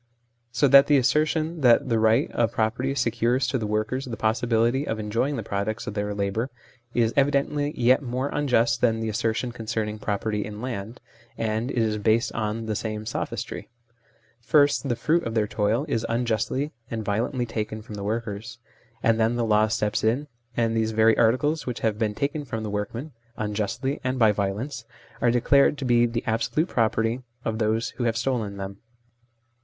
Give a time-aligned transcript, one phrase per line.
[0.51, 4.87] So that the assertion that the right of property secures to the workers the possibility
[4.87, 6.49] of enjoying the products of their labour
[6.95, 7.59] is LAWS CONCERNING TAXES, ETC.
[7.61, 10.99] 81 evidently yet more unjust than the assertion concerning property in land,
[11.37, 13.69] and it is based on the same sophistry:
[14.41, 18.57] first, the fruit of their toil is unjustly and violently taken from the workers,
[19.03, 20.27] and then the law steps in,
[20.57, 24.31] and these very articles which have been taken from the workmen, un justly and by
[24.31, 24.83] violence,
[25.21, 28.77] are declared to be the absolute property of those who have stolen them.